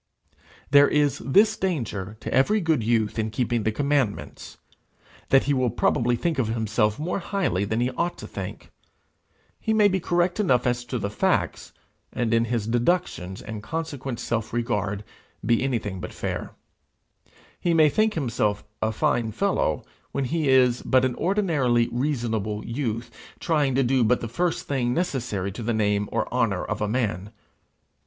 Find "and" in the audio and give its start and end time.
12.11-12.33, 13.43-13.61